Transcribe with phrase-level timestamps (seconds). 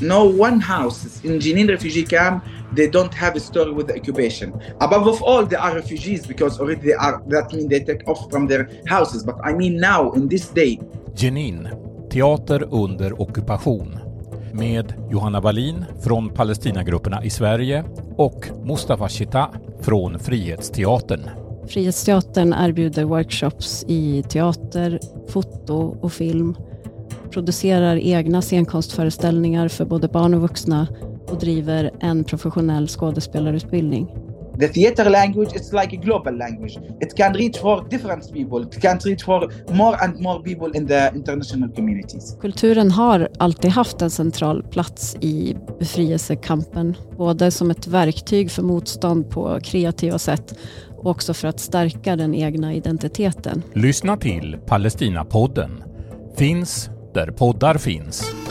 [0.00, 4.52] no one house in Jenin refugee camp they don't have a story with the occupation.
[4.80, 7.22] Above of all, they are refugees because already they are.
[7.28, 9.24] That means they take off from their houses.
[9.24, 10.78] But I mean now, in this day.
[11.14, 11.68] Jenin,
[12.10, 13.98] teater under ockupation.
[14.52, 17.84] Med Johanna Wallin från Palestinagrupperna i Sverige
[18.16, 19.50] och Mustafa Chita
[19.80, 21.30] från Frihetsteatern.
[21.68, 26.56] Frihetsteatern erbjuder workshops i teater, foto och film,
[27.36, 30.86] producerar egna scenkonstföreställningar för både barn och vuxna
[31.28, 34.06] och driver en professionell skådespelarutbildning.
[34.60, 36.78] The theater language is like a global language.
[37.00, 38.62] It can reach for different people.
[38.62, 42.36] It can reach for more and more people in the international communities.
[42.40, 49.30] Kulturen har alltid haft en central plats i befrielsekampen, både som ett verktyg för motstånd
[49.30, 50.58] på kreativa sätt
[50.98, 53.62] och också för att stärka den egna identiteten.
[53.74, 55.82] Lyssna till Palestinapodden.
[56.36, 58.45] Finns där poddar finns.